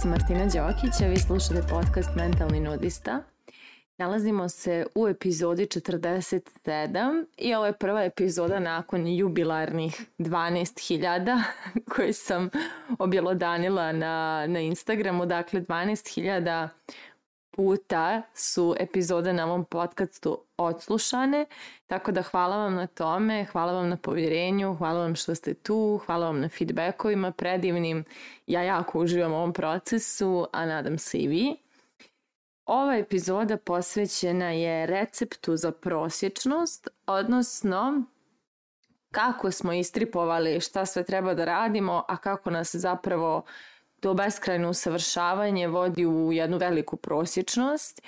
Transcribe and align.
Sam 0.00 0.10
Martina 0.10 0.46
Đokić, 0.46 1.00
a 1.04 1.06
vi 1.06 1.16
slušate 1.16 1.62
podcast 1.70 2.08
Mentalni 2.16 2.60
nudista. 2.60 3.22
Nalazimo 3.98 4.48
se 4.48 4.86
u 4.94 5.08
epizodi 5.08 5.66
47 5.66 7.24
i 7.38 7.54
ovo 7.54 7.66
je 7.66 7.72
prva 7.72 8.04
epizoda 8.04 8.60
nakon 8.60 9.06
jubilarnih 9.06 10.00
12.000 10.18 11.42
koje 11.94 12.12
sam 12.12 12.50
objelodanila 12.98 13.92
na, 13.92 14.46
na 14.46 14.60
Instagramu. 14.60 15.26
Dakle, 15.26 15.60
12.000 15.60 16.68
puta 17.56 18.22
su 18.34 18.74
epizode 18.78 19.32
na 19.32 19.44
ovom 19.44 19.64
podcastu 19.64 20.44
odslušane, 20.56 21.46
tako 21.86 22.12
da 22.12 22.22
hvala 22.22 22.56
vam 22.56 22.74
na 22.74 22.86
tome, 22.86 23.44
hvala 23.44 23.72
vam 23.72 23.88
na 23.88 23.96
povjerenju, 23.96 24.74
hvala 24.74 25.00
vam 25.00 25.14
što 25.14 25.34
ste 25.34 25.54
tu, 25.54 26.00
hvala 26.06 26.26
vam 26.26 26.40
na 26.40 26.48
feedbackovima 26.48 27.32
predivnim. 27.32 28.04
Ja 28.46 28.62
jako 28.62 29.00
uživam 29.00 29.32
u 29.32 29.36
ovom 29.36 29.52
procesu, 29.52 30.46
a 30.52 30.66
nadam 30.66 30.98
se 30.98 31.18
i 31.18 31.28
vi. 31.28 31.56
Ova 32.66 32.96
epizoda 32.96 33.56
posvećena 33.56 34.50
je 34.50 34.86
receptu 34.86 35.56
za 35.56 35.72
prosječnost, 35.72 36.88
odnosno 37.06 38.04
kako 39.10 39.50
smo 39.50 39.72
istripovali 39.72 40.60
šta 40.60 40.86
sve 40.86 41.04
treba 41.04 41.34
da 41.34 41.44
radimo, 41.44 42.04
a 42.08 42.16
kako 42.16 42.50
nas 42.50 42.74
zapravo 42.74 43.44
to 44.02 44.14
beskrajno 44.14 44.70
usavršavanje 44.70 45.68
vodi 45.68 46.06
u 46.06 46.32
jednu 46.32 46.58
veliku 46.58 46.96
prosječnost 46.96 48.02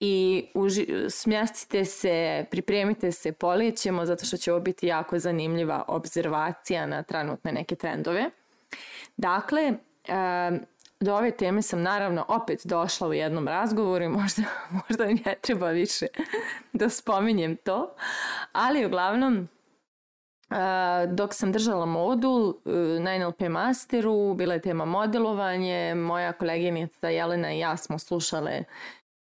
i 0.00 0.46
uži, 0.54 0.86
smjestite 1.08 1.84
se, 1.84 2.44
pripremite 2.50 3.12
se, 3.12 3.32
polijećemo 3.32 4.06
zato 4.06 4.24
što 4.24 4.36
će 4.36 4.52
ovo 4.52 4.60
biti 4.60 4.86
jako 4.86 5.18
zanimljiva 5.18 5.84
observacija 5.88 6.86
na 6.86 7.02
trenutne 7.02 7.52
neke 7.52 7.74
trendove. 7.74 8.30
Dakle, 9.16 9.72
do 11.00 11.14
ove 11.14 11.30
teme 11.30 11.62
sam 11.62 11.82
naravno 11.82 12.24
opet 12.28 12.60
došla 12.64 13.08
u 13.08 13.12
jednom 13.12 13.48
razgovoru 13.48 14.04
i 14.04 14.08
možda, 14.08 14.42
možda 14.88 15.04
ne 15.06 15.34
treba 15.40 15.70
više 15.70 16.06
da 16.72 16.88
spominjem 16.88 17.56
to, 17.56 17.94
ali 18.52 18.86
uglavnom 18.86 19.48
dok 21.08 21.34
sam 21.34 21.52
držala 21.52 21.86
modul 21.86 22.50
e, 22.50 22.70
na 23.00 23.18
NLP 23.18 23.40
masteru, 23.40 24.34
bila 24.34 24.54
je 24.54 24.60
tema 24.60 24.84
modelovanje, 24.84 25.94
moja 25.94 26.32
koleginica 26.32 27.08
Jelena 27.08 27.52
i 27.52 27.58
ja 27.58 27.76
smo 27.76 27.98
slušale 27.98 28.64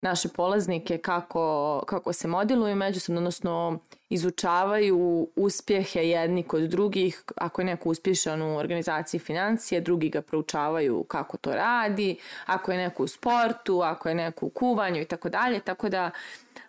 naše 0.02 0.30
polaznike 0.30 0.98
kako, 0.98 1.84
kako 1.88 2.14
se 2.14 2.28
modeluju 2.28 2.76
međusobno, 2.76 3.20
odnosno 3.20 3.80
izučavaju 4.10 5.28
uspjehe 5.36 6.10
jedni 6.10 6.44
kod 6.44 6.62
drugih. 6.62 7.24
Ako 7.36 7.62
je 7.62 7.66
neko 7.66 7.90
uspješan 7.90 8.42
u 8.42 8.58
organizaciji 8.58 9.20
financije, 9.20 9.82
drugi 9.82 10.10
ga 10.10 10.22
proučavaju 10.22 11.04
kako 11.04 11.38
to 11.38 11.52
radi. 11.52 12.18
Ako 12.46 12.72
je 12.72 12.78
neko 12.78 13.04
u 13.04 13.08
sportu, 13.08 13.82
ako 13.82 14.10
je 14.10 14.16
neko 14.16 14.46
u 14.46 14.50
kuvanju 14.50 15.02
i 15.02 15.06
tako 15.06 15.30
dalje. 15.30 15.60
Tako 15.60 15.90
da 15.90 16.12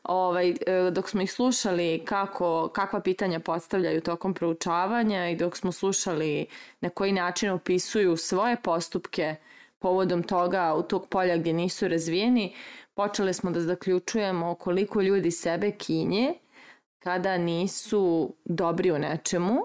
ovaj, 0.03 0.51
e, 0.51 0.55
dok 0.92 1.08
smo 1.08 1.23
ih 1.23 1.33
slušali 1.33 2.03
kako, 2.05 2.69
kakva 2.69 3.01
pitanja 3.01 3.41
postavljaju 3.41 4.01
tokom 4.01 4.34
proučavanja 4.34 5.28
i 5.28 5.36
dok 5.36 5.56
smo 5.56 5.73
slušali 5.73 6.47
na 6.81 6.91
koji 6.91 7.12
način 7.12 7.51
opisuju 7.51 8.17
svoje 8.17 8.56
postupke 8.56 9.36
povodom 9.81 10.23
toga 10.23 10.75
u 10.75 10.83
tog 10.83 11.09
polja 11.09 11.36
gdje 11.36 11.53
nisu 11.53 11.89
razvijeni, 11.89 12.55
počeli 12.95 13.34
smo 13.34 13.50
da 13.50 13.61
zaključujemo 13.61 14.55
koliko 14.55 15.00
ljudi 15.00 15.31
sebe 15.31 15.70
kinje 15.70 16.34
kada 16.98 17.39
nisu 17.39 18.34
dobri 18.45 18.91
u 18.91 18.98
nečemu, 18.98 19.61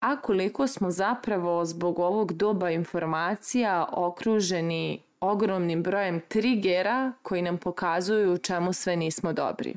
a 0.00 0.20
koliko 0.20 0.66
smo 0.66 0.90
zapravo 0.90 1.64
zbog 1.64 1.98
ovog 1.98 2.32
doba 2.32 2.70
informacija 2.70 3.88
okruženi 3.92 5.02
ogromnim 5.20 5.82
brojem 5.82 6.20
trigera 6.28 7.12
koji 7.22 7.42
nam 7.42 7.58
pokazuju 7.58 8.32
u 8.32 8.38
čemu 8.38 8.72
sve 8.72 8.96
nismo 8.96 9.32
dobri. 9.32 9.74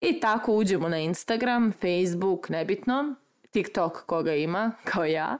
I 0.00 0.20
tako 0.20 0.52
uđemo 0.52 0.88
na 0.88 0.98
Instagram, 0.98 1.72
Facebook, 1.72 2.48
nebitno, 2.48 3.14
TikTok 3.50 4.06
koga 4.06 4.34
ima, 4.34 4.72
kao 4.84 5.04
ja, 5.04 5.38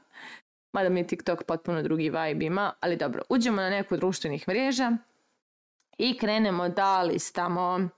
mada 0.74 0.88
mi 0.88 1.00
je 1.00 1.06
TikTok 1.06 1.42
potpuno 1.42 1.82
drugi 1.82 2.10
vibe 2.10 2.44
ima, 2.44 2.72
ali 2.80 2.96
dobro, 2.96 3.22
uđemo 3.28 3.56
na 3.56 3.70
neku 3.70 3.96
društvenih 3.96 4.48
mreža 4.48 4.92
i 5.98 6.18
krenemo 6.18 6.68
da 6.68 7.02
listamo 7.02 7.88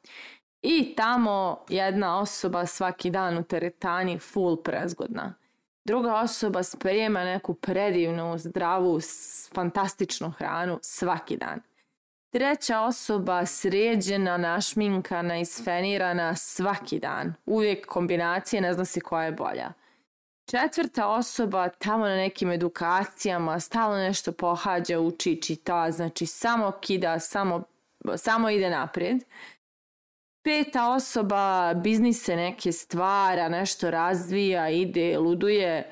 i 0.62 0.94
tamo 0.96 1.64
jedna 1.68 2.20
osoba 2.20 2.66
svaki 2.66 3.10
dan 3.10 3.38
u 3.38 3.42
teretani 3.42 4.18
full 4.18 4.62
prezgodna. 4.62 5.34
Druga 5.84 6.14
osoba 6.14 6.62
sprema 6.62 7.24
neku 7.24 7.54
predivnu, 7.54 8.38
zdravu, 8.38 9.00
fantastičnu 9.54 10.30
hranu 10.30 10.78
svaki 10.82 11.36
dan. 11.36 11.60
Treća 12.30 12.80
osoba 12.80 13.46
sređena, 13.46 14.36
našminkana, 14.36 15.38
isfenirana 15.38 16.34
svaki 16.36 16.98
dan. 16.98 17.34
Uvijek 17.46 17.86
kombinacije, 17.86 18.60
ne 18.60 18.74
zna 18.74 18.84
se 18.84 19.00
koja 19.00 19.24
je 19.24 19.32
bolja. 19.32 19.72
Četvrta 20.50 21.08
osoba 21.08 21.68
tamo 21.68 22.06
na 22.06 22.16
nekim 22.16 22.50
edukacijama, 22.50 23.60
stalno 23.60 23.96
nešto 23.96 24.32
pohađa, 24.32 25.00
uči, 25.00 25.42
čita, 25.42 25.90
znači 25.90 26.26
samo 26.26 26.72
kida, 26.80 27.18
samo, 27.18 27.62
samo 28.16 28.50
ide 28.50 28.70
naprijed. 28.70 29.24
Peta 30.42 30.90
osoba 30.90 31.74
biznise 31.74 32.36
neke 32.36 32.72
stvara, 32.72 33.48
nešto 33.48 33.90
razvija, 33.90 34.70
ide, 34.70 35.18
luduje, 35.18 35.90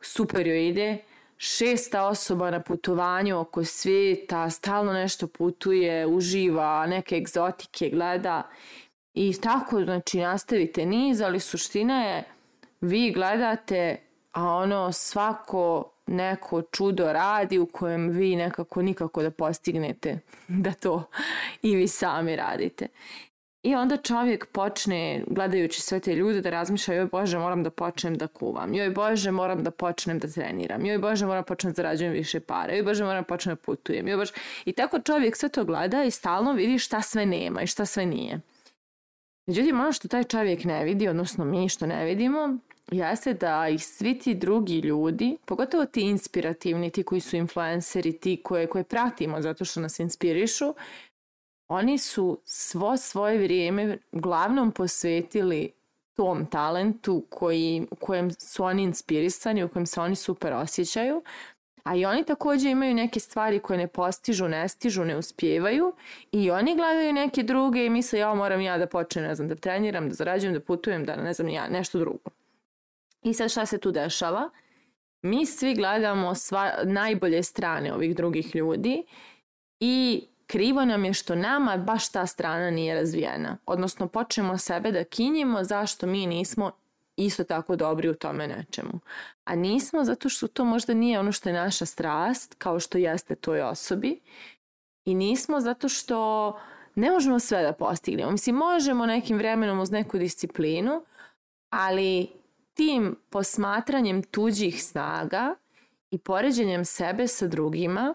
super 0.00 0.46
joj 0.46 0.68
ide. 0.68 0.98
Šesta 1.36 2.06
osoba 2.06 2.50
na 2.50 2.60
putovanju 2.60 3.40
oko 3.40 3.64
svijeta, 3.64 4.50
stalno 4.50 4.92
nešto 4.92 5.26
putuje, 5.26 6.06
uživa, 6.06 6.86
neke 6.86 7.16
egzotike 7.16 7.90
gleda. 7.90 8.50
I 9.14 9.40
tako, 9.40 9.84
znači, 9.84 10.20
nastavite 10.20 10.86
niz, 10.86 11.20
ali 11.20 11.40
suština 11.40 12.04
je 12.04 12.24
vi 12.80 13.12
gledate, 13.12 13.96
a 14.32 14.44
ono 14.44 14.92
svako 14.92 15.92
neko 16.06 16.62
čudo 16.62 17.12
radi 17.12 17.58
u 17.58 17.66
kojem 17.66 18.08
vi 18.08 18.36
nekako 18.36 18.82
nikako 18.82 19.22
da 19.22 19.30
postignete 19.30 20.18
da 20.64 20.72
to 20.72 21.04
i 21.62 21.76
vi 21.76 21.88
sami 21.88 22.36
radite. 22.36 22.86
I 23.62 23.74
onda 23.74 23.96
čovjek 23.96 24.46
počne, 24.46 25.24
gledajući 25.26 25.80
sve 25.80 26.00
te 26.00 26.14
ljude, 26.14 26.40
da 26.40 26.50
razmišlja 26.50 26.94
joj 26.94 27.06
Bože, 27.06 27.38
moram 27.38 27.62
da 27.62 27.70
počnem 27.70 28.14
da 28.14 28.26
kuvam. 28.26 28.74
Joj 28.74 28.90
Bože, 28.90 29.30
moram 29.30 29.62
da 29.62 29.70
počnem 29.70 30.18
da 30.18 30.28
treniram. 30.28 30.86
Joj 30.86 30.98
Bože, 30.98 31.26
moram 31.26 31.42
da 31.42 31.46
počnem 31.46 31.72
da 31.72 31.74
zarađujem 31.74 32.12
više 32.12 32.40
para. 32.40 32.72
Joj 32.72 32.82
Bože, 32.82 33.04
moram 33.04 33.22
da 33.22 33.26
počnem 33.26 33.54
da 33.54 33.60
putujem. 33.62 34.08
Joj 34.08 34.16
Bože. 34.16 34.32
I 34.64 34.72
tako 34.72 35.00
čovjek 35.00 35.36
sve 35.36 35.48
to 35.48 35.64
gleda 35.64 36.04
i 36.04 36.10
stalno 36.10 36.52
vidi 36.52 36.78
šta 36.78 37.02
sve 37.02 37.26
nema 37.26 37.62
i 37.62 37.66
šta 37.66 37.86
sve 37.86 38.06
nije. 38.06 38.40
Međutim, 39.46 39.80
ono 39.80 39.92
što 39.92 40.08
taj 40.08 40.24
čovjek 40.24 40.64
ne 40.64 40.84
vidi, 40.84 41.08
odnosno 41.08 41.44
mi 41.44 41.68
što 41.68 41.86
ne 41.86 42.04
vidimo, 42.04 42.58
jeste 42.90 43.34
da 43.34 43.68
i 43.68 43.78
svi 43.78 44.18
ti 44.18 44.34
drugi 44.34 44.78
ljudi, 44.78 45.36
pogotovo 45.44 45.86
ti 45.86 46.00
inspirativni, 46.00 46.90
ti 46.90 47.02
koji 47.02 47.20
su 47.20 47.36
influenceri, 47.36 48.12
ti 48.12 48.40
koje, 48.44 48.66
koje 48.66 48.84
pratimo 48.84 49.42
zato 49.42 49.64
što 49.64 49.80
nas 49.80 49.98
inspirišu, 49.98 50.74
oni 51.68 51.98
su 51.98 52.40
svo 52.44 52.96
svoje 52.96 53.38
vrijeme 53.38 53.98
uglavnom 54.12 54.72
posvetili 54.72 55.72
tom 56.14 56.46
talentu 56.46 57.24
koji, 57.28 57.86
u 57.90 57.96
kojem 57.96 58.30
su 58.30 58.64
oni 58.64 58.82
inspirisani, 58.82 59.64
u 59.64 59.68
kojem 59.68 59.86
se 59.86 60.00
oni 60.00 60.16
super 60.16 60.52
osjećaju, 60.52 61.22
a 61.84 61.96
i 61.96 62.04
oni 62.04 62.24
također 62.24 62.70
imaju 62.70 62.94
neke 62.94 63.20
stvari 63.20 63.58
koje 63.58 63.78
ne 63.78 63.86
postižu, 63.86 64.48
ne 64.48 64.68
stižu, 64.68 65.04
ne 65.04 65.16
uspijevaju 65.16 65.92
i 66.32 66.50
oni 66.50 66.76
gledaju 66.76 67.12
neke 67.12 67.42
druge 67.42 67.86
i 67.86 67.90
misle 67.90 68.18
ja 68.18 68.34
moram 68.34 68.60
ja 68.60 68.78
da 68.78 68.86
počnem, 68.86 69.24
ne 69.24 69.34
znam, 69.34 69.48
da 69.48 69.54
treniram, 69.54 70.08
da 70.08 70.14
zarađujem, 70.14 70.54
da 70.54 70.60
putujem, 70.60 71.04
da 71.04 71.16
ne 71.16 71.32
znam 71.32 71.48
ja, 71.48 71.68
nešto 71.68 71.98
drugo. 71.98 72.39
I 73.22 73.34
sad 73.34 73.50
šta 73.50 73.66
se 73.66 73.78
tu 73.78 73.92
dešava? 73.92 74.50
Mi 75.22 75.46
svi 75.46 75.74
gledamo 75.74 76.34
sva, 76.34 76.72
najbolje 76.84 77.42
strane 77.42 77.94
ovih 77.94 78.16
drugih 78.16 78.54
ljudi 78.54 79.04
i 79.80 80.26
krivo 80.46 80.84
nam 80.84 81.04
je 81.04 81.14
što 81.14 81.34
nama 81.34 81.76
baš 81.76 82.12
ta 82.12 82.26
strana 82.26 82.70
nije 82.70 82.94
razvijena. 82.94 83.56
Odnosno 83.66 84.08
počnemo 84.08 84.58
sebe 84.58 84.92
da 84.92 85.04
kinjimo 85.04 85.64
zašto 85.64 86.06
mi 86.06 86.26
nismo 86.26 86.70
isto 87.16 87.44
tako 87.44 87.76
dobri 87.76 88.08
u 88.08 88.14
tome 88.14 88.48
nečemu. 88.48 89.00
A 89.44 89.54
nismo 89.54 90.04
zato 90.04 90.28
što 90.28 90.48
to 90.48 90.64
možda 90.64 90.94
nije 90.94 91.20
ono 91.20 91.32
što 91.32 91.48
je 91.48 91.52
naša 91.52 91.86
strast, 91.86 92.54
kao 92.58 92.80
što 92.80 92.98
jeste 92.98 93.34
toj 93.34 93.62
osobi. 93.62 94.20
I 95.04 95.14
nismo 95.14 95.60
zato 95.60 95.88
što 95.88 96.58
ne 96.94 97.10
možemo 97.10 97.38
sve 97.38 97.62
da 97.62 97.72
postignemo. 97.72 98.30
Mislim, 98.30 98.56
možemo 98.56 99.06
nekim 99.06 99.38
vremenom 99.38 99.80
uz 99.80 99.90
neku 99.90 100.18
disciplinu, 100.18 101.02
ali 101.70 102.39
tim 102.80 103.16
posmatranjem 103.30 104.22
tuđih 104.22 104.84
snaga 104.84 105.54
i 106.10 106.18
poređenjem 106.18 106.84
sebe 106.84 107.26
sa 107.26 107.46
drugima, 107.46 108.14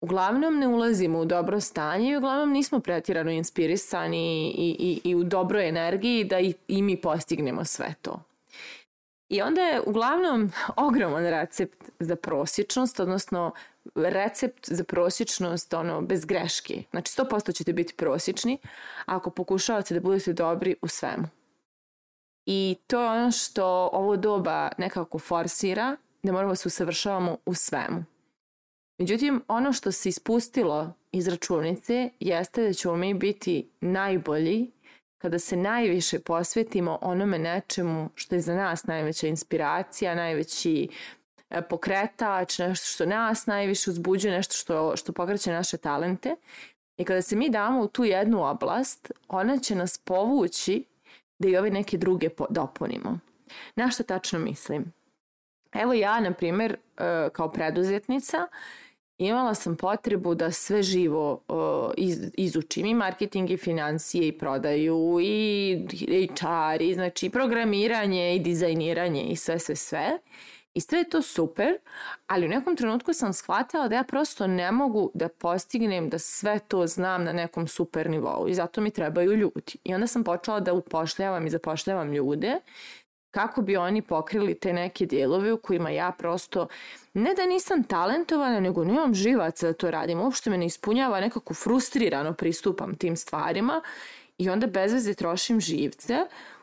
uglavnom 0.00 0.58
ne 0.58 0.68
ulazimo 0.68 1.18
u 1.18 1.24
dobro 1.24 1.60
stanje 1.60 2.10
i 2.10 2.16
uglavnom 2.16 2.50
nismo 2.50 2.80
pretirano 2.80 3.30
inspirisani 3.30 4.50
i, 4.50 4.76
i, 4.78 5.10
i 5.10 5.14
u 5.14 5.24
dobroj 5.24 5.68
energiji 5.68 6.24
da 6.24 6.40
i, 6.40 6.54
i 6.68 6.82
mi 6.82 7.00
postignemo 7.00 7.64
sve 7.64 7.94
to. 8.02 8.22
I 9.28 9.42
onda 9.42 9.60
je 9.60 9.80
uglavnom 9.86 10.52
ogroman 10.76 11.26
recept 11.26 11.90
za 11.98 12.16
prosječnost, 12.16 13.00
odnosno 13.00 13.52
recept 13.94 14.68
za 14.70 14.84
prosječnost 14.84 15.74
ono, 15.74 16.00
bez 16.00 16.24
greške. 16.24 16.82
Znači 16.90 17.12
100% 17.12 17.56
ćete 17.56 17.72
biti 17.72 17.94
prosječni 17.94 18.58
ako 19.06 19.30
pokušavate 19.30 19.94
da 19.94 20.00
budete 20.00 20.32
dobri 20.32 20.74
u 20.82 20.88
svemu. 20.88 21.43
I 22.46 22.76
to 22.86 23.00
je 23.02 23.08
ono 23.08 23.30
što 23.30 23.90
ovo 23.92 24.16
doba 24.16 24.70
nekako 24.78 25.18
forsira, 25.18 25.96
da 26.22 26.32
moramo 26.32 26.52
da 26.52 26.56
se 26.56 26.68
usavršavamo 26.68 27.36
u 27.46 27.54
svemu. 27.54 28.04
Međutim, 28.98 29.42
ono 29.48 29.72
što 29.72 29.92
se 29.92 30.08
ispustilo 30.08 30.92
iz 31.12 31.28
računice 31.28 32.10
jeste 32.20 32.62
da 32.62 32.72
ćemo 32.72 32.96
mi 32.96 33.14
biti 33.14 33.68
najbolji 33.80 34.70
kada 35.18 35.38
se 35.38 35.56
najviše 35.56 36.18
posvetimo 36.18 36.98
onome 37.02 37.38
nečemu 37.38 38.10
što 38.14 38.34
je 38.34 38.40
za 38.40 38.54
nas 38.54 38.86
najveća 38.86 39.26
inspiracija, 39.26 40.14
najveći 40.14 40.88
e, 41.50 41.62
pokretač, 41.62 42.58
nešto 42.58 42.86
što 42.86 43.06
nas 43.06 43.46
najviše 43.46 43.90
uzbuđuje, 43.90 44.36
nešto 44.36 44.54
što, 44.54 44.96
što 44.96 45.12
pokreće 45.12 45.52
naše 45.52 45.76
talente. 45.76 46.36
I 46.96 47.04
kada 47.04 47.22
se 47.22 47.36
mi 47.36 47.50
damo 47.50 47.80
u 47.80 47.88
tu 47.88 48.04
jednu 48.04 48.50
oblast, 48.50 49.12
ona 49.28 49.58
će 49.58 49.74
nas 49.74 49.98
povući 49.98 50.84
da 51.38 51.48
i 51.48 51.56
ove 51.56 51.70
neke 51.70 51.96
druge 51.96 52.28
dopunimo. 52.50 53.18
Na 53.76 53.90
što 53.90 54.02
tačno 54.02 54.38
mislim? 54.38 54.92
Evo 55.72 55.92
ja, 55.92 56.20
na 56.20 56.32
primjer, 56.32 56.76
e, 56.98 57.28
kao 57.32 57.52
preduzetnica, 57.52 58.46
imala 59.18 59.54
sam 59.54 59.76
potrebu 59.76 60.34
da 60.34 60.50
sve 60.50 60.82
živo 60.82 61.40
iz, 61.96 62.18
izučim 62.36 62.86
i 62.86 62.94
marketing 62.94 63.50
i 63.50 63.56
financije 63.56 64.28
i 64.28 64.38
prodaju 64.38 65.18
i 65.22 65.78
HR 66.40 66.82
i 66.82 66.94
znači 66.94 67.30
programiranje 67.30 68.36
i 68.36 68.38
dizajniranje 68.38 69.22
i 69.22 69.36
sve 69.36 69.58
sve 69.58 69.76
sve. 69.76 70.18
I 70.74 70.80
sve 70.80 70.98
je 70.98 71.08
to 71.08 71.22
super, 71.22 71.78
ali 72.26 72.46
u 72.46 72.48
nekom 72.48 72.76
trenutku 72.76 73.12
sam 73.12 73.32
shvatila 73.32 73.88
da 73.88 73.94
ja 73.94 74.04
prosto 74.04 74.46
ne 74.46 74.72
mogu 74.72 75.10
da 75.14 75.28
postignem 75.28 76.08
da 76.08 76.18
sve 76.18 76.58
to 76.58 76.86
znam 76.86 77.24
na 77.24 77.32
nekom 77.32 77.68
super 77.68 78.10
nivou 78.10 78.48
i 78.48 78.54
zato 78.54 78.80
mi 78.80 78.90
trebaju 78.90 79.36
ljudi. 79.36 79.72
I 79.84 79.94
onda 79.94 80.06
sam 80.06 80.24
počela 80.24 80.60
da 80.60 80.72
upošljavam 80.72 81.46
i 81.46 81.50
zapošljavam 81.50 82.12
ljude 82.12 82.60
kako 83.30 83.62
bi 83.62 83.76
oni 83.76 84.02
pokrili 84.02 84.54
te 84.54 84.72
neke 84.72 85.06
dijelove 85.06 85.52
u 85.52 85.56
kojima 85.56 85.90
ja 85.90 86.12
prosto 86.18 86.68
ne 87.14 87.34
da 87.34 87.46
nisam 87.46 87.84
talentovana, 87.84 88.60
nego 88.60 88.84
nemam 88.84 89.14
živaca 89.14 89.66
da 89.66 89.72
to 89.72 89.90
radim. 89.90 90.20
Uopšte 90.20 90.50
me 90.50 90.58
ne 90.58 90.66
ispunjava, 90.66 91.20
nekako 91.20 91.54
frustrirano 91.54 92.32
pristupam 92.32 92.94
tim 92.94 93.16
stvarima 93.16 93.82
i 94.38 94.50
onda 94.50 94.66
bez 94.66 94.92
veze 94.92 95.14
trošim 95.14 95.60
živce 95.60 96.18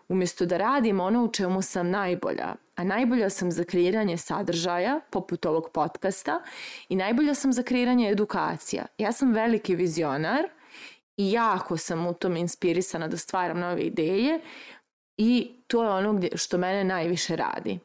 umjesto 0.10 0.46
da 0.46 0.58
radim 0.58 1.00
ono 1.00 1.24
u 1.24 1.32
čemu 1.32 1.62
sam 1.62 1.90
najbolja. 1.90 2.56
A 2.76 2.84
najbolja 2.84 3.30
sam 3.30 3.52
za 3.52 3.64
kreiranje 3.64 4.18
sadržaja, 4.18 5.00
poput 5.10 5.46
ovog 5.46 5.70
podcasta, 5.74 6.42
i 6.90 6.96
najbolja 6.96 7.34
sam 7.34 7.54
za 7.54 7.64
kreiranje 7.64 8.10
edukacija. 8.10 8.86
Ja 8.98 9.12
sam 9.12 9.34
veliki 9.34 9.76
vizionar 9.76 10.44
i 11.18 11.32
jako 11.32 11.78
sam 11.78 12.08
u 12.08 12.14
tom 12.14 12.38
inspirisana 12.38 13.08
da 13.08 13.18
stvaram 13.18 13.60
nove 13.60 13.82
ideje 13.82 14.40
i 15.18 15.52
to 15.68 15.84
je 15.84 15.90
ono 15.90 16.14
gdje, 16.14 16.30
što 16.36 16.58
mene 16.58 16.84
najviše 16.84 17.36
radi. 17.36 17.80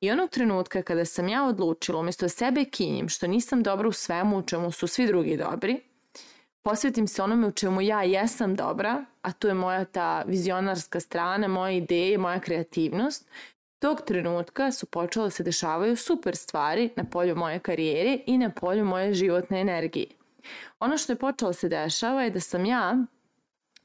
I 0.00 0.10
onog 0.10 0.30
trenutka 0.30 0.82
kada 0.82 1.04
sam 1.04 1.28
ja 1.28 1.44
odlučila 1.44 2.00
umjesto 2.00 2.24
da 2.24 2.28
sebe 2.28 2.64
kinjim 2.64 3.08
što 3.08 3.26
nisam 3.26 3.62
dobra 3.62 3.88
u 3.88 3.92
svemu 3.92 4.38
u 4.38 4.42
čemu 4.42 4.70
su 4.70 4.86
svi 4.86 5.06
drugi 5.06 5.36
dobri, 5.36 5.80
posvetim 6.66 7.06
se 7.06 7.22
onome 7.22 7.46
u 7.46 7.52
čemu 7.52 7.80
ja 7.80 8.02
jesam 8.02 8.54
dobra, 8.54 9.04
a 9.22 9.32
to 9.32 9.48
je 9.48 9.54
moja 9.54 9.84
ta 9.84 10.22
vizionarska 10.26 11.00
strana, 11.00 11.48
moje 11.48 11.76
ideje, 11.76 12.18
moja 12.18 12.40
kreativnost, 12.40 13.28
tog 13.78 14.00
trenutka 14.06 14.72
su 14.72 14.86
počele 14.86 15.26
da 15.26 15.30
se 15.30 15.42
dešavaju 15.42 15.96
super 15.96 16.36
stvari 16.36 16.90
na 16.96 17.04
polju 17.04 17.36
moje 17.36 17.58
karijere 17.58 18.18
i 18.26 18.38
na 18.38 18.50
polju 18.50 18.84
moje 18.84 19.14
životne 19.14 19.60
energije. 19.60 20.06
Ono 20.80 20.98
što 20.98 21.12
je 21.12 21.16
počelo 21.16 21.48
da 21.48 21.52
se 21.52 21.68
dešava 21.68 22.22
je 22.22 22.30
da 22.30 22.40
sam 22.40 22.64
ja 22.64 22.96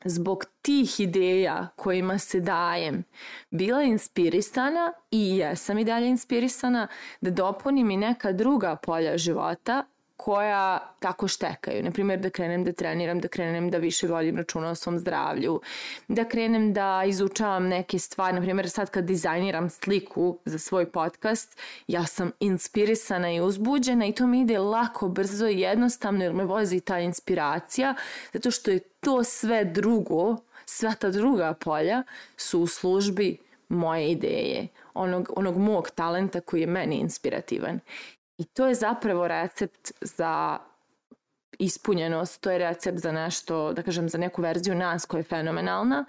zbog 0.06 0.46
tih 0.62 1.00
ideja 1.00 1.68
kojima 1.76 2.20
se 2.20 2.40
dajem 2.40 3.04
bila 3.50 3.84
inspirisana 3.84 4.94
i 5.12 5.38
jesam 5.38 5.78
i 5.78 5.86
dalje 5.86 6.08
inspirisana 6.08 6.88
da 7.22 7.32
dopunim 7.32 7.92
i 7.92 7.98
neka 7.98 8.32
druga 8.32 8.76
polja 8.76 9.18
života 9.18 9.86
koja 10.24 10.80
tako 11.00 11.28
štekaju. 11.28 11.84
Naprimjer, 11.84 12.20
da 12.20 12.30
krenem 12.30 12.64
da 12.64 12.72
treniram, 12.72 13.20
da 13.20 13.28
krenem 13.28 13.70
da 13.72 13.78
više 13.78 14.08
vodim 14.08 14.38
računa 14.38 14.70
o 14.70 14.76
svom 14.76 15.00
zdravlju, 15.00 15.62
da 16.08 16.26
krenem 16.26 16.74
da 16.74 17.04
izučavam 17.08 17.68
neke 17.68 18.00
stvari. 18.00 18.36
Naprimjer, 18.36 18.70
sad 18.70 18.90
kad 18.90 19.04
dizajniram 19.04 19.70
sliku 19.70 20.38
za 20.46 20.60
svoj 20.60 20.86
podcast, 20.86 21.60
ja 21.88 22.06
sam 22.06 22.32
inspirisana 22.40 23.32
i 23.32 23.42
uzbuđena 23.42 24.06
i 24.06 24.14
to 24.14 24.28
mi 24.28 24.42
ide 24.42 24.60
lako, 24.60 25.08
brzo 25.08 25.48
i 25.48 25.60
jednostavno 25.60 26.24
jer 26.24 26.34
me 26.34 26.46
vozi 26.46 26.80
ta 26.80 27.00
inspiracija, 27.00 27.96
zato 28.34 28.52
što 28.52 28.72
je 28.72 28.80
to 28.80 29.24
sve 29.24 29.66
drugo, 29.66 30.38
sva 30.66 30.94
ta 30.94 31.10
druga 31.10 31.54
polja 31.54 32.04
su 32.38 32.62
u 32.62 32.68
službi 32.68 33.38
moje 33.70 34.12
ideje, 34.12 34.68
onog, 34.94 35.30
onog 35.36 35.58
mog 35.58 35.90
talenta 35.90 36.42
koji 36.42 36.62
je 36.62 36.68
meni 36.68 36.96
inspirativan. 36.96 37.80
I 38.42 38.46
to 38.46 38.68
je 38.68 38.76
zapravo 38.76 39.28
recept 39.28 39.92
za 40.02 40.60
ispunjenost, 41.60 42.42
to 42.42 42.52
je 42.52 42.58
recept 42.58 42.98
za 42.98 43.12
nešto, 43.12 43.74
da 43.74 43.84
kažem, 43.84 44.10
za 44.10 44.18
neku 44.18 44.42
verziju 44.42 44.76
nas 44.76 45.06
koja 45.06 45.20
je 45.20 45.24
fenomenalna, 45.24 46.06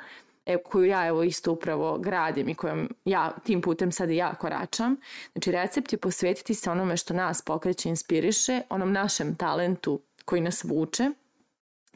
e, 0.46 0.56
koju 0.62 0.84
ja 0.84 1.06
evo 1.06 1.22
isto 1.22 1.52
upravo 1.52 1.98
gradim 1.98 2.48
i 2.48 2.54
kojom 2.54 2.88
ja 3.04 3.32
tim 3.44 3.60
putem 3.60 3.92
sad 3.92 4.10
i 4.10 4.16
ja 4.16 4.34
koračam. 4.34 4.96
Znači 5.32 5.52
recept 5.52 5.92
je 5.92 5.98
posvetiti 5.98 6.54
se 6.54 6.70
onome 6.70 6.96
što 6.96 7.14
nas 7.14 7.42
pokreće, 7.42 7.88
inspiriše, 7.88 8.62
onom 8.68 8.92
našem 8.92 9.36
talentu 9.36 10.00
koji 10.24 10.40
nas 10.40 10.64
vuče 10.64 11.10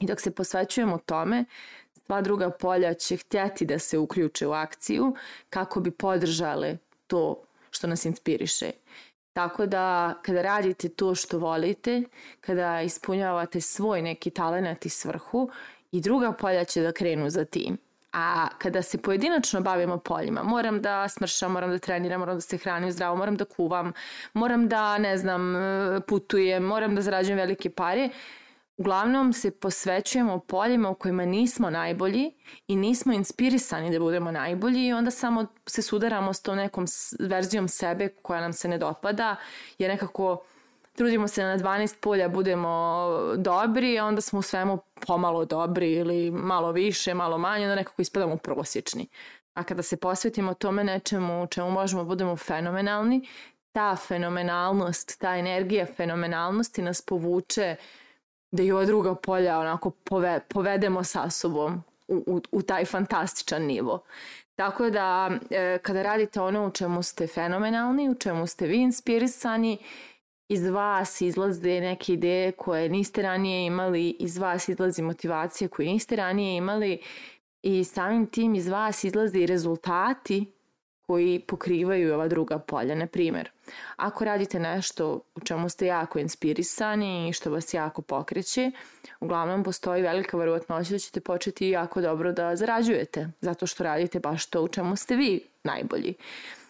i 0.01 0.07
dok 0.07 0.21
se 0.21 0.31
posvećujemo 0.31 0.99
tome, 0.99 1.45
sva 2.07 2.21
druga 2.21 2.51
polja 2.51 2.95
će 2.95 3.17
htjeti 3.17 3.65
da 3.65 3.79
se 3.79 3.99
uključe 3.99 4.47
u 4.47 4.53
akciju 4.53 5.15
kako 5.51 5.81
bi 5.81 5.91
podržale 5.91 6.77
to 7.07 7.43
što 7.71 7.87
nas 7.87 8.05
inspiriše. 8.05 8.71
Tako 9.37 9.67
da 9.67 10.15
kada 10.23 10.43
radite 10.43 10.89
to 10.89 11.15
što 11.15 11.39
volite, 11.39 12.03
kada 12.41 12.83
ispunjavate 12.83 13.61
svoj 13.61 14.03
neki 14.03 14.31
talent 14.31 14.87
i 14.87 14.89
svrhu 14.89 15.51
i 15.93 16.01
druga 16.01 16.33
polja 16.33 16.65
će 16.65 16.83
da 16.83 16.93
krenu 16.93 17.31
za 17.31 17.45
tim. 17.45 17.77
A 18.13 18.49
kada 18.59 18.83
se 18.83 18.99
pojedinačno 18.99 19.61
bavimo 19.61 19.99
poljima, 19.99 20.43
moram 20.43 20.83
da 20.83 21.09
smršam, 21.09 21.53
moram 21.53 21.71
da 21.71 21.79
treniram, 21.79 22.21
moram 22.21 22.37
da 22.37 22.41
se 22.41 22.59
hranim 22.59 22.93
zdravo, 22.93 23.17
moram 23.17 23.37
da 23.37 23.45
kuvam, 23.45 23.93
moram 24.33 24.69
da, 24.69 24.99
ne 24.99 25.17
znam, 25.17 25.55
putujem, 26.09 26.63
moram 26.63 26.95
da 26.95 27.03
zarađujem 27.03 27.39
velike 27.39 27.71
pare, 27.71 28.09
uglavnom 28.77 29.33
se 29.33 29.51
posvećujemo 29.51 30.39
poljima 30.39 30.91
u 30.91 30.95
kojima 30.95 31.25
nismo 31.25 31.71
najbolji 31.71 32.33
i 32.69 32.77
nismo 32.77 33.13
inspirisani 33.13 33.91
da 33.91 33.99
budemo 33.99 34.31
najbolji 34.31 34.87
i 34.87 34.93
onda 34.93 35.11
samo 35.11 35.47
se 35.67 35.83
sudaramo 35.83 36.33
s 36.33 36.43
tom 36.43 36.57
nekom 36.57 36.85
verzijom 37.21 37.69
sebe 37.69 38.09
koja 38.09 38.41
nam 38.41 38.53
se 38.53 38.69
ne 38.69 38.79
dopada 38.79 39.37
jer 39.79 39.91
nekako 39.91 40.45
trudimo 40.97 41.29
se 41.29 41.43
na 41.43 41.59
12 41.59 41.97
polja 42.01 42.29
budemo 42.29 43.09
dobri, 43.37 43.99
a 43.99 44.05
onda 44.05 44.21
smo 44.21 44.39
u 44.39 44.43
svemu 44.43 44.79
pomalo 45.07 45.45
dobri 45.45 45.93
ili 45.93 46.31
malo 46.31 46.73
više, 46.73 47.15
malo 47.15 47.39
manje, 47.39 47.65
onda 47.65 47.75
nekako 47.75 48.03
ispadamo 48.03 48.37
prosječni. 48.37 49.09
A 49.55 49.63
kada 49.63 49.83
se 49.83 49.97
posvetimo 49.97 50.55
tome 50.55 50.85
nečemu 50.85 51.47
čemu 51.47 51.71
možemo 51.71 52.03
da 52.03 52.09
budemo 52.09 52.37
fenomenalni, 52.37 53.29
ta 53.73 53.97
fenomenalnost, 53.97 55.21
ta 55.21 55.37
energija 55.37 55.87
fenomenalnosti 55.87 56.83
nas 56.83 57.03
povuče 57.03 57.77
da 58.51 58.63
i 58.63 58.73
ova 58.73 58.85
druga 58.85 59.15
polja 59.15 59.59
onako 59.59 59.91
pove, 59.91 60.41
povedemo 60.49 61.05
sa 61.05 61.31
sobom 61.31 61.83
u, 62.09 62.25
u, 62.27 62.41
u 62.53 62.63
taj 62.63 62.85
fantastičan 62.85 63.63
nivo. 63.63 64.03
Tako 64.57 64.91
da 64.91 65.31
e, 65.51 65.79
kada 65.83 66.03
radite 66.03 66.41
ono 66.41 66.67
u 66.67 66.71
čemu 66.71 67.03
ste 67.03 67.27
fenomenalni, 67.27 68.11
u 68.11 68.15
čemu 68.15 68.47
ste 68.47 68.67
vi 68.67 68.77
inspirisani, 68.77 69.79
iz 70.49 70.67
vas 70.67 71.21
izlaze 71.21 71.81
neke 71.81 72.13
ideje 72.13 72.53
koje 72.53 72.89
niste 72.89 73.23
ranije 73.23 73.67
imali, 73.67 74.11
iz 74.11 74.39
vas 74.39 74.69
izlazi 74.69 75.03
motivacija 75.03 75.69
koju 75.69 75.87
niste 75.87 76.17
ranije 76.17 76.57
imali 76.57 76.99
i 77.63 77.85
samim 77.85 78.27
tim 78.27 78.55
iz 78.55 78.69
vas 78.69 79.05
izlaze 79.05 79.39
i 79.39 79.47
rezultati 79.47 80.56
koji 81.07 81.41
pokrivaju 81.41 82.15
ova 82.15 82.29
druga 82.29 82.59
polja. 82.59 82.95
Na 82.95 83.07
primjer, 83.07 83.51
ako 83.97 84.25
radite 84.25 84.59
nešto 84.59 85.21
u 85.35 85.41
čemu 85.41 85.69
ste 85.69 85.87
jako 85.87 86.19
inspirisani 86.19 87.29
i 87.29 87.33
što 87.33 87.51
vas 87.51 87.75
jako 87.75 88.03
pokreće, 88.03 88.71
uglavnom 89.21 89.65
postoji 89.65 90.03
velika 90.03 90.37
verovatnoća 90.37 90.91
da 90.91 90.99
ćete 90.99 91.21
početi 91.21 91.69
jako 91.69 92.01
dobro 92.01 92.33
da 92.33 92.57
zarađujete, 92.57 93.29
zato 93.41 93.67
što 93.67 93.85
radite 93.85 94.21
baš 94.21 94.47
to 94.47 94.63
u 94.63 94.69
čemu 94.69 94.97
ste 94.97 95.17
vi 95.17 95.41
najbolji. 95.65 96.15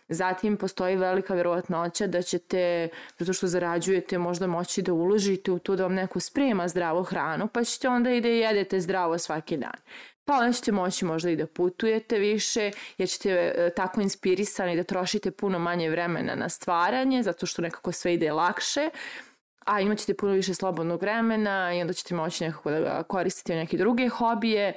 Zatim 0.08 0.56
postoji 0.56 0.96
velika 0.96 1.34
verovatnoća 1.34 2.06
da 2.06 2.22
ćete, 2.22 2.88
zato 3.18 3.32
što 3.32 3.46
zarađujete, 3.46 4.18
možda 4.18 4.46
moći 4.46 4.82
da 4.82 4.92
uložite 4.92 5.52
u 5.52 5.58
to 5.58 5.76
da 5.76 5.82
vam 5.82 5.94
neko 5.94 6.20
sprema 6.20 6.68
zdravu 6.68 7.02
hranu, 7.02 7.48
pa 7.48 7.64
ćete 7.64 7.88
onda 7.88 8.10
i 8.10 8.20
da 8.20 8.28
jedete 8.28 8.80
zdravo 8.80 9.18
svaki 9.18 9.56
dan 9.56 9.80
pa 10.26 10.34
onda 10.38 10.52
ćete 10.52 10.72
moći 10.72 11.04
možda 11.04 11.30
i 11.30 11.36
da 11.36 11.46
putujete 11.46 12.18
više, 12.18 12.70
jer 12.98 13.08
ćete 13.08 13.30
e, 13.30 13.70
tako 13.76 14.00
inspirisani 14.00 14.76
da 14.76 14.82
trošite 14.82 15.30
puno 15.30 15.58
manje 15.58 15.90
vremena 15.90 16.34
na 16.34 16.48
stvaranje, 16.48 17.22
zato 17.22 17.46
što 17.46 17.62
nekako 17.62 17.92
sve 17.92 18.14
ide 18.14 18.32
lakše, 18.32 18.90
a 19.64 19.80
imat 19.80 19.98
ćete 19.98 20.14
puno 20.14 20.32
više 20.32 20.54
slobodnog 20.54 21.00
vremena 21.00 21.74
i 21.74 21.80
onda 21.80 21.92
ćete 21.92 22.14
moći 22.14 22.44
nekako 22.44 22.70
da 22.70 23.02
koristite 23.02 23.54
neke 23.54 23.76
druge 23.76 24.08
hobije. 24.08 24.74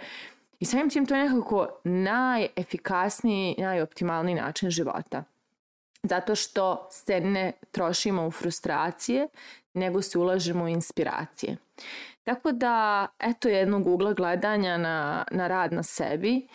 I 0.60 0.65
samim 0.65 0.89
tim 0.89 1.06
to 1.06 1.15
je 1.15 1.29
nekako 1.29 1.68
najefikasniji, 1.84 3.56
najoptimalniji 3.58 4.36
način 4.36 4.70
života. 4.70 5.24
Zato 6.03 6.36
što 6.36 6.88
se 6.91 7.20
ne 7.20 7.51
trošimo 7.72 8.27
u 8.27 8.32
frustracije, 8.32 9.27
nego 9.74 10.01
se 10.01 10.20
ulažemo 10.20 10.63
u 10.63 10.68
inspiracije. 10.68 11.58
Tako 12.29 12.51
da, 12.51 13.07
eto 13.19 13.50
jednog 13.50 13.88
ugla 13.88 14.13
gledanja 14.13 14.77
na, 14.77 15.25
na 15.31 15.48
rad 15.48 15.74
na 15.74 15.83
sebi. 15.83 16.48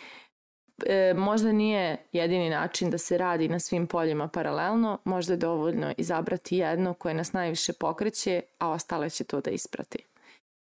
E, 0.85 1.13
možda 1.13 1.51
nije 1.51 1.97
jedini 2.11 2.49
način 2.49 2.89
da 2.89 2.97
se 2.97 3.17
radi 3.17 3.49
na 3.49 3.59
svim 3.59 3.87
poljima 3.87 4.27
paralelno, 4.27 4.99
možda 5.05 5.33
je 5.33 5.37
dovoljno 5.37 5.93
izabrati 5.97 6.57
jedno 6.57 6.93
koje 6.93 7.13
nas 7.13 7.33
najviše 7.33 7.73
pokreće, 7.73 8.41
a 8.59 8.69
ostale 8.69 9.09
će 9.09 9.23
to 9.23 9.41
da 9.41 9.51
isprati. 9.51 9.97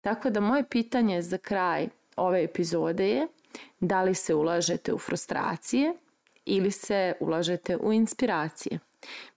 Tako 0.00 0.30
da 0.30 0.40
moje 0.40 0.64
pitanje 0.70 1.22
za 1.22 1.38
kraj 1.38 1.88
ove 2.16 2.44
epizode 2.44 3.08
je 3.08 3.26
da 3.80 4.02
li 4.02 4.14
se 4.14 4.34
ulažete 4.34 4.92
u 4.92 4.98
frustracije 4.98 5.94
ili 6.44 6.70
se 6.70 7.12
ulažete 7.20 7.76
u 7.76 7.92
inspiracije. 7.92 8.78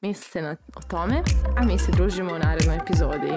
Mislite 0.01 0.41
na, 0.41 0.55
o 0.75 0.81
tome, 0.89 1.23
a 1.57 1.63
mi 1.63 1.79
se 1.79 1.91
družimo 1.91 2.33
u 2.33 2.39
narednoj 2.39 2.77
epizodi. 2.77 3.31